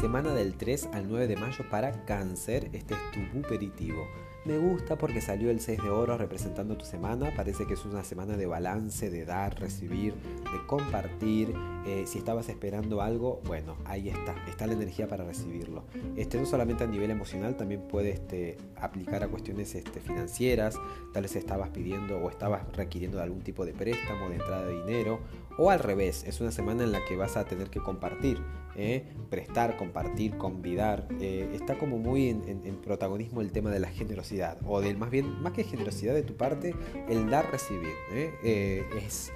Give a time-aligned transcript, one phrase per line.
[0.00, 4.06] semana del 3 al 9 de mayo para cáncer, este es tu buperitivo.
[4.46, 7.32] Me gusta porque salió el 6 de oro representando tu semana.
[7.34, 11.52] Parece que es una semana de balance, de dar, recibir, de compartir.
[11.84, 14.36] Eh, si estabas esperando algo, bueno, ahí está.
[14.46, 15.82] Está la energía para recibirlo.
[16.16, 20.78] Este, no solamente a nivel emocional, también puede este, aplicar a cuestiones este, financieras.
[21.12, 24.74] Tal vez estabas pidiendo o estabas requiriendo de algún tipo de préstamo, de entrada de
[24.74, 25.18] dinero.
[25.58, 28.38] O al revés, es una semana en la que vas a tener que compartir.
[28.76, 29.04] ¿eh?
[29.30, 31.08] prestar, compartir, convidar.
[31.20, 34.35] Eh, está como muy en protagonismo el tema de la generosidad
[34.66, 36.74] o del más bien, más que generosidad de tu parte,
[37.08, 37.94] el dar-recibir.
[38.12, 38.34] ¿eh?
[38.42, 39.32] Eh, es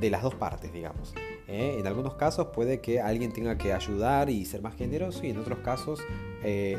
[0.00, 1.14] de las dos partes, digamos.
[1.48, 1.76] ¿Eh?
[1.78, 5.38] En algunos casos puede que alguien tenga que ayudar y ser más generoso y en
[5.38, 6.00] otros casos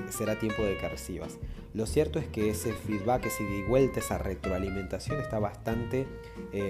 [0.10, 1.38] será tiempo de que recibas.
[1.74, 6.08] Lo cierto es que ese feedback, ese y vuelta, esa retroalimentación está bastante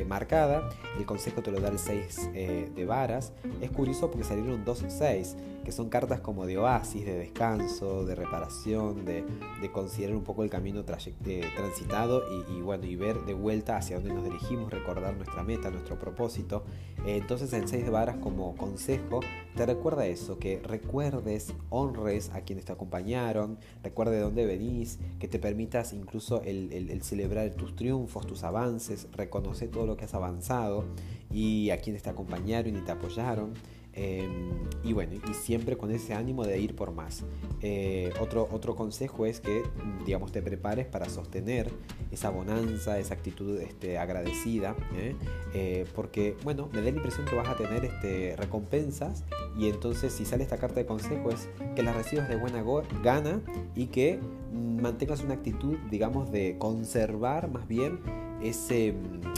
[0.07, 0.67] marcada.
[0.97, 3.31] El consejo te lo da el 6 de varas.
[3.61, 8.15] Es curioso porque salieron dos 6 que son cartas como de oasis, de descanso, de
[8.15, 9.23] reparación, de,
[9.71, 14.13] considerar un poco el camino eh, transitado y, bueno, y ver de vuelta hacia dónde
[14.13, 16.63] nos dirigimos, recordar nuestra meta, nuestro propósito.
[17.05, 19.21] Eh, entonces en Seis Varas como consejo
[19.55, 25.27] te recuerda eso, que recuerdes, honres a quienes te acompañaron, recuerde de dónde venís, que
[25.27, 30.13] te permitas incluso el, el celebrar tus triunfos, tus avances, reconocer todo lo que has
[30.13, 30.85] avanzado
[31.31, 33.53] y a quienes te acompañaron y te apoyaron.
[34.01, 37.25] Em, y bueno, y siempre con ese ánimo de ir por más.
[37.61, 39.61] Eh, otro, otro consejo es que,
[40.05, 41.69] digamos, te prepares para sostener
[42.09, 45.15] esa bonanza, esa actitud este, agradecida, ¿eh?
[45.53, 49.25] Eh, porque, bueno, me da la impresión que vas a tener este, recompensas
[49.57, 52.63] y entonces si sale esta carta de consejo es que las recibas de buena
[53.03, 53.41] gana
[53.75, 54.21] y que
[54.53, 57.99] mantengas una actitud, digamos, de conservar más bien
[58.41, 58.93] ese,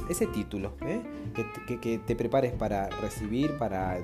[0.08, 0.74] ese título,
[1.66, 3.98] que, que te prepares para recibir, para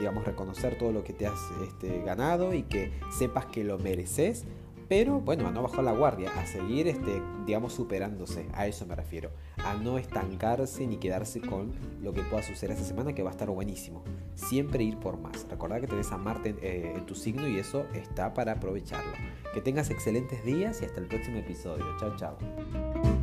[0.00, 4.44] digamos, reconocer todo lo que te has este, ganado y que sepas que lo mereces,
[4.90, 8.96] pero bueno, a no bajar la guardia, a seguir, este, digamos, superándose, a eso me
[8.96, 9.30] refiero,
[9.64, 11.72] a no estancarse ni quedarse con
[12.02, 14.02] lo que pueda suceder esta semana, que va a estar buenísimo.
[14.34, 15.46] Siempre ir por más.
[15.48, 19.12] Recordad que tenés a Marte eh, en tu signo y eso está para aprovecharlo.
[19.54, 21.84] Que tengas excelentes días y hasta el próximo episodio.
[22.00, 23.19] Chao, chao.